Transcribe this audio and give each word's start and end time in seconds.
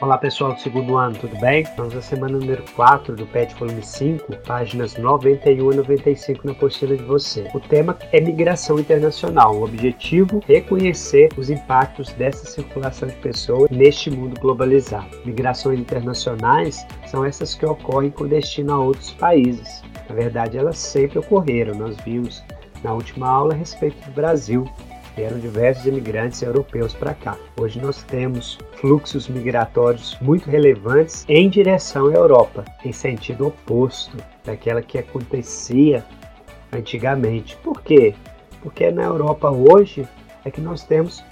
Olá 0.00 0.16
pessoal 0.16 0.52
do 0.54 0.60
segundo 0.60 0.96
ano, 0.96 1.18
tudo 1.18 1.36
bem? 1.40 1.66
Vamos 1.76 1.96
à 1.96 2.00
semana 2.00 2.38
número 2.38 2.62
4 2.76 3.16
do 3.16 3.26
PET 3.26 3.52
Volume 3.56 3.82
5, 3.82 4.36
páginas 4.46 4.96
91 4.96 5.70
a 5.70 5.74
95 5.74 6.46
na 6.46 6.52
apostila 6.52 6.96
de 6.96 7.02
você. 7.02 7.50
O 7.52 7.58
tema 7.58 7.98
é 8.12 8.20
migração 8.20 8.78
internacional. 8.78 9.56
O 9.56 9.64
objetivo 9.64 10.40
é 10.48 10.52
reconhecer 10.52 11.30
os 11.36 11.50
impactos 11.50 12.12
dessa 12.12 12.46
circulação 12.46 13.08
de 13.08 13.16
pessoas 13.16 13.68
neste 13.72 14.08
mundo 14.08 14.40
globalizado. 14.40 15.18
Migrações 15.24 15.80
internacionais 15.80 16.86
são 17.08 17.24
essas 17.24 17.56
que 17.56 17.66
ocorrem 17.66 18.12
com 18.12 18.28
destino 18.28 18.74
a 18.74 18.78
outros 18.78 19.10
países. 19.14 19.82
Na 20.08 20.14
verdade, 20.14 20.56
elas 20.56 20.78
sempre 20.78 21.18
ocorreram. 21.18 21.74
Nós 21.74 21.96
vimos 22.04 22.44
na 22.84 22.92
última 22.92 23.28
aula 23.28 23.52
a 23.52 23.56
respeito 23.56 23.98
do 24.06 24.12
Brasil, 24.12 24.64
vieram 25.18 25.40
diversos 25.40 25.84
imigrantes 25.84 26.40
europeus 26.42 26.94
para 26.94 27.12
cá. 27.12 27.36
Hoje 27.58 27.80
nós 27.80 28.04
temos 28.04 28.56
fluxos 28.74 29.26
migratórios 29.26 30.16
muito 30.20 30.48
relevantes 30.48 31.24
em 31.28 31.50
direção 31.50 32.06
à 32.06 32.12
Europa, 32.12 32.64
em 32.84 32.92
sentido 32.92 33.48
oposto 33.48 34.16
daquela 34.44 34.80
que 34.80 34.96
acontecia 34.96 36.04
antigamente. 36.72 37.56
Por 37.56 37.82
quê? 37.82 38.14
Porque 38.62 38.92
na 38.92 39.02
Europa 39.02 39.50
hoje 39.50 40.06
é 40.44 40.52
que 40.52 40.60
nós 40.60 40.84
temos 40.84 41.24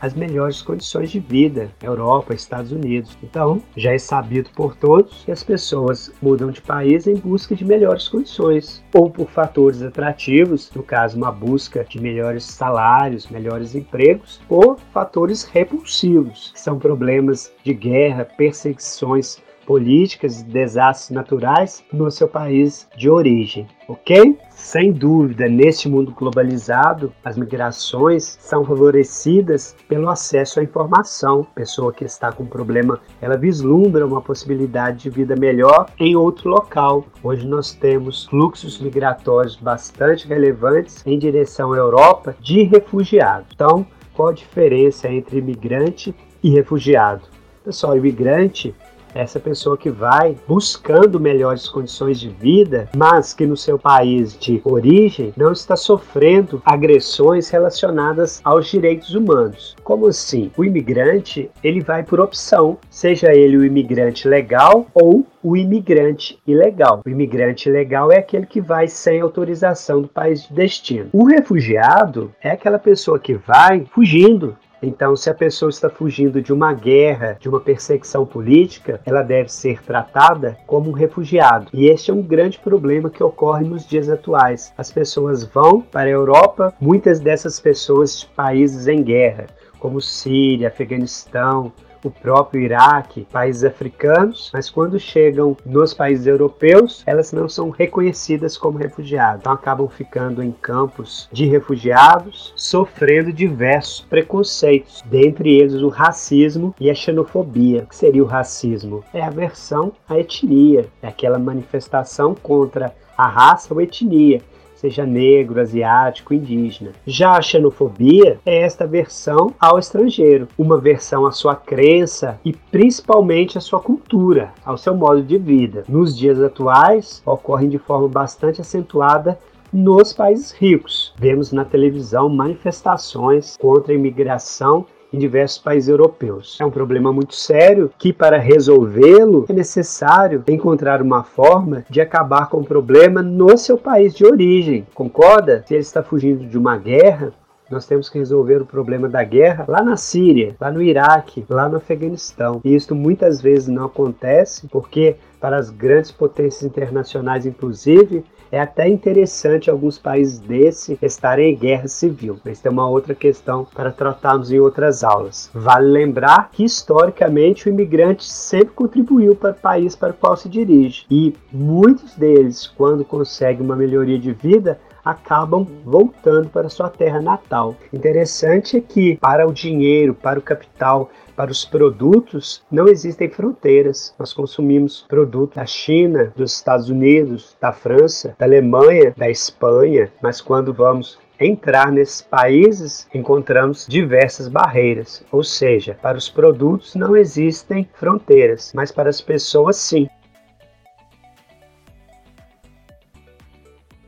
as 0.00 0.14
melhores 0.14 0.62
condições 0.62 1.10
de 1.10 1.20
vida, 1.20 1.70
Europa, 1.82 2.34
Estados 2.34 2.72
Unidos. 2.72 3.16
Então, 3.22 3.62
já 3.76 3.92
é 3.92 3.98
sabido 3.98 4.50
por 4.50 4.76
todos 4.76 5.24
que 5.24 5.32
as 5.32 5.42
pessoas 5.42 6.12
mudam 6.20 6.50
de 6.50 6.60
país 6.60 7.06
em 7.06 7.14
busca 7.14 7.54
de 7.54 7.64
melhores 7.64 8.08
condições, 8.08 8.84
ou 8.94 9.10
por 9.10 9.28
fatores 9.30 9.82
atrativos, 9.82 10.70
no 10.74 10.82
caso, 10.82 11.16
uma 11.16 11.32
busca 11.32 11.84
de 11.84 12.00
melhores 12.00 12.44
salários, 12.44 13.28
melhores 13.28 13.74
empregos, 13.74 14.40
ou 14.48 14.76
fatores 14.92 15.44
repulsivos, 15.44 16.50
que 16.52 16.60
são 16.60 16.78
problemas 16.78 17.52
de 17.62 17.72
guerra, 17.72 18.24
perseguições 18.24 19.38
políticas 19.64 20.40
e 20.40 20.44
desastres 20.44 21.10
naturais 21.10 21.84
no 21.92 22.10
seu 22.10 22.28
país 22.28 22.88
de 22.96 23.10
origem, 23.10 23.66
ok? 23.88 24.38
Sem 24.50 24.92
dúvida, 24.92 25.48
neste 25.48 25.88
mundo 25.88 26.12
globalizado, 26.12 27.12
as 27.24 27.36
migrações 27.36 28.36
são 28.40 28.64
favorecidas 28.64 29.76
pelo 29.88 30.08
acesso 30.08 30.60
à 30.60 30.62
informação. 30.62 31.46
Pessoa 31.54 31.92
que 31.92 32.04
está 32.04 32.32
com 32.32 32.46
problema, 32.46 33.00
ela 33.20 33.36
vislumbra 33.36 34.06
uma 34.06 34.22
possibilidade 34.22 35.02
de 35.02 35.10
vida 35.10 35.34
melhor 35.36 35.86
em 35.98 36.16
outro 36.16 36.48
local. 36.48 37.04
Hoje 37.22 37.46
nós 37.46 37.72
temos 37.72 38.24
fluxos 38.26 38.80
migratórios 38.80 39.56
bastante 39.56 40.26
relevantes 40.26 41.02
em 41.06 41.18
direção 41.18 41.72
à 41.72 41.76
Europa 41.76 42.36
de 42.40 42.62
refugiados. 42.62 43.48
Então, 43.54 43.86
qual 44.14 44.28
a 44.28 44.32
diferença 44.32 45.08
entre 45.08 45.38
imigrante 45.38 46.14
e 46.42 46.50
refugiado? 46.50 47.22
Pessoal, 47.64 47.96
imigrante 47.96 48.74
essa 49.14 49.38
pessoa 49.38 49.78
que 49.78 49.90
vai 49.90 50.36
buscando 50.46 51.20
melhores 51.20 51.68
condições 51.68 52.18
de 52.18 52.28
vida, 52.28 52.88
mas 52.96 53.32
que 53.32 53.46
no 53.46 53.56
seu 53.56 53.78
país 53.78 54.36
de 54.36 54.60
origem 54.64 55.32
não 55.36 55.52
está 55.52 55.76
sofrendo 55.76 56.60
agressões 56.64 57.48
relacionadas 57.48 58.40
aos 58.44 58.68
direitos 58.68 59.14
humanos. 59.14 59.76
Como 59.84 60.06
assim? 60.06 60.50
O 60.56 60.64
imigrante, 60.64 61.50
ele 61.62 61.80
vai 61.80 62.02
por 62.02 62.20
opção, 62.20 62.76
seja 62.90 63.34
ele 63.34 63.56
o 63.56 63.64
imigrante 63.64 64.26
legal 64.28 64.86
ou 64.94 65.26
o 65.42 65.56
imigrante 65.56 66.38
ilegal. 66.46 67.02
O 67.04 67.10
imigrante 67.10 67.68
ilegal 67.68 68.10
é 68.10 68.18
aquele 68.18 68.46
que 68.46 68.60
vai 68.60 68.88
sem 68.88 69.20
autorização 69.20 70.00
do 70.00 70.08
país 70.08 70.48
de 70.48 70.54
destino. 70.54 71.10
O 71.12 71.24
refugiado 71.26 72.32
é 72.42 72.50
aquela 72.50 72.78
pessoa 72.78 73.18
que 73.18 73.34
vai 73.34 73.84
fugindo 73.92 74.56
então, 74.84 75.16
se 75.16 75.30
a 75.30 75.34
pessoa 75.34 75.70
está 75.70 75.88
fugindo 75.88 76.42
de 76.42 76.52
uma 76.52 76.72
guerra, 76.72 77.36
de 77.40 77.48
uma 77.48 77.60
perseguição 77.60 78.26
política, 78.26 79.00
ela 79.04 79.22
deve 79.22 79.50
ser 79.50 79.82
tratada 79.82 80.58
como 80.66 80.90
um 80.90 80.92
refugiado. 80.92 81.68
E 81.72 81.86
este 81.86 82.10
é 82.10 82.14
um 82.14 82.22
grande 82.22 82.58
problema 82.58 83.08
que 83.08 83.22
ocorre 83.22 83.64
nos 83.64 83.86
dias 83.86 84.08
atuais. 84.08 84.72
As 84.76 84.92
pessoas 84.92 85.44
vão 85.44 85.80
para 85.80 86.08
a 86.08 86.12
Europa, 86.12 86.74
muitas 86.80 87.20
dessas 87.20 87.58
pessoas 87.58 88.20
de 88.20 88.26
países 88.26 88.86
em 88.86 89.02
guerra, 89.02 89.46
como 89.78 90.00
Síria, 90.00 90.68
Afeganistão, 90.68 91.72
o 92.04 92.10
próprio 92.10 92.62
Iraque, 92.62 93.26
países 93.32 93.64
africanos, 93.64 94.50
mas 94.52 94.68
quando 94.70 94.98
chegam 94.98 95.56
nos 95.64 95.94
países 95.94 96.26
europeus, 96.26 97.02
elas 97.06 97.32
não 97.32 97.48
são 97.48 97.70
reconhecidas 97.70 98.56
como 98.56 98.78
refugiados. 98.78 99.40
Então 99.40 99.52
acabam 99.52 99.88
ficando 99.88 100.42
em 100.42 100.52
campos 100.52 101.28
de 101.32 101.46
refugiados, 101.46 102.52
sofrendo 102.54 103.32
diversos 103.32 104.02
preconceitos, 104.02 105.02
dentre 105.06 105.52
eles 105.52 105.80
o 105.82 105.88
racismo 105.88 106.74
e 106.78 106.90
a 106.90 106.94
xenofobia. 106.94 107.82
O 107.82 107.86
que 107.86 107.96
seria 107.96 108.22
o 108.22 108.26
racismo? 108.26 109.02
É 109.12 109.22
a 109.22 109.28
aversão 109.28 109.92
à 110.08 110.18
etnia, 110.18 110.86
é 111.02 111.08
aquela 111.08 111.38
manifestação 111.38 112.34
contra 112.34 112.94
a 113.16 113.26
raça 113.26 113.72
ou 113.72 113.80
etnia 113.80 114.42
seja 114.84 115.06
negro, 115.06 115.62
asiático, 115.62 116.34
indígena. 116.34 116.92
Já 117.06 117.38
a 117.38 117.40
xenofobia 117.42 118.38
é 118.44 118.60
esta 118.60 118.86
versão 118.86 119.54
ao 119.58 119.78
estrangeiro, 119.78 120.46
uma 120.58 120.76
versão 120.76 121.24
à 121.24 121.32
sua 121.32 121.56
crença 121.56 122.38
e 122.44 122.52
principalmente 122.52 123.56
à 123.56 123.62
sua 123.62 123.80
cultura, 123.80 124.52
ao 124.62 124.76
seu 124.76 124.94
modo 124.94 125.22
de 125.22 125.38
vida. 125.38 125.84
Nos 125.88 126.14
dias 126.14 126.38
atuais, 126.38 127.22
ocorrem 127.24 127.70
de 127.70 127.78
forma 127.78 128.08
bastante 128.08 128.60
acentuada 128.60 129.38
nos 129.72 130.12
países 130.12 130.52
ricos. 130.52 131.14
Vemos 131.16 131.50
na 131.50 131.64
televisão 131.64 132.28
manifestações 132.28 133.56
contra 133.56 133.90
a 133.90 133.96
imigração 133.96 134.84
em 135.14 135.18
diversos 135.18 135.58
países 135.58 135.88
europeus. 135.88 136.58
É 136.60 136.64
um 136.66 136.70
problema 136.70 137.12
muito 137.12 137.36
sério 137.36 137.90
que, 137.96 138.12
para 138.12 138.36
resolvê-lo, 138.36 139.46
é 139.48 139.52
necessário 139.52 140.42
encontrar 140.48 141.00
uma 141.00 141.22
forma 141.22 141.84
de 141.88 142.00
acabar 142.00 142.48
com 142.48 142.58
o 142.58 142.64
problema 142.64 143.22
no 143.22 143.56
seu 143.56 143.78
país 143.78 144.12
de 144.12 144.26
origem. 144.26 144.84
Concorda? 144.92 145.62
Se 145.66 145.74
ele 145.74 145.82
está 145.82 146.02
fugindo 146.02 146.44
de 146.44 146.58
uma 146.58 146.76
guerra, 146.76 147.32
nós 147.70 147.86
temos 147.86 148.08
que 148.08 148.18
resolver 148.18 148.60
o 148.60 148.66
problema 148.66 149.08
da 149.08 149.22
guerra 149.22 149.64
lá 149.68 149.82
na 149.82 149.96
Síria, 149.96 150.56
lá 150.60 150.70
no 150.70 150.82
Iraque, 150.82 151.46
lá 151.48 151.68
no 151.68 151.76
Afeganistão. 151.76 152.60
E 152.64 152.74
isso 152.74 152.94
muitas 152.94 153.40
vezes 153.40 153.68
não 153.68 153.84
acontece 153.84 154.66
porque, 154.68 155.16
para 155.40 155.56
as 155.56 155.70
grandes 155.70 156.10
potências 156.10 156.64
internacionais, 156.64 157.46
inclusive, 157.46 158.24
é 158.50 158.60
até 158.60 158.88
interessante 158.88 159.70
alguns 159.70 159.98
países 159.98 160.38
desse 160.38 160.98
estarem 161.02 161.52
em 161.52 161.56
guerra 161.56 161.88
civil, 161.88 162.38
mas 162.44 162.60
tem 162.60 162.70
uma 162.70 162.88
outra 162.88 163.14
questão 163.14 163.66
para 163.74 163.90
tratarmos 163.90 164.50
em 164.50 164.58
outras 164.58 165.02
aulas. 165.02 165.50
Vale 165.52 165.88
lembrar 165.88 166.50
que 166.52 166.64
historicamente 166.64 167.68
o 167.68 167.70
imigrante 167.70 168.24
sempre 168.24 168.74
contribuiu 168.74 169.34
para 169.34 169.52
o 169.52 169.54
país 169.54 169.96
para 169.96 170.10
o 170.10 170.14
qual 170.14 170.36
se 170.36 170.48
dirige 170.48 171.04
e 171.10 171.34
muitos 171.52 172.14
deles, 172.14 172.66
quando 172.66 173.04
conseguem 173.04 173.64
uma 173.64 173.76
melhoria 173.76 174.18
de 174.18 174.32
vida, 174.32 174.78
acabam 175.04 175.66
voltando 175.84 176.48
para 176.48 176.68
sua 176.68 176.88
terra 176.88 177.20
natal. 177.20 177.76
Interessante 177.92 178.76
é 178.76 178.80
que 178.80 179.16
para 179.16 179.46
o 179.46 179.52
dinheiro, 179.52 180.14
para 180.14 180.38
o 180.38 180.42
capital, 180.42 181.10
para 181.36 181.50
os 181.50 181.64
produtos 181.64 182.62
não 182.70 182.88
existem 182.88 183.28
fronteiras. 183.28 184.14
Nós 184.18 184.32
consumimos 184.32 185.04
produtos 185.08 185.56
da 185.56 185.66
China, 185.66 186.32
dos 186.36 186.54
Estados 186.54 186.88
Unidos, 186.88 187.56
da 187.60 187.72
França, 187.72 188.34
da 188.38 188.46
Alemanha, 188.46 189.12
da 189.16 189.28
Espanha, 189.28 190.10
mas 190.22 190.40
quando 190.40 190.72
vamos 190.72 191.18
entrar 191.38 191.90
nesses 191.90 192.22
países, 192.22 193.08
encontramos 193.12 193.86
diversas 193.88 194.48
barreiras. 194.48 195.24
Ou 195.32 195.42
seja, 195.42 195.96
para 196.00 196.16
os 196.16 196.28
produtos 196.28 196.94
não 196.94 197.16
existem 197.16 197.88
fronteiras, 197.94 198.72
mas 198.74 198.92
para 198.92 199.10
as 199.10 199.20
pessoas 199.20 199.76
sim. 199.76 200.08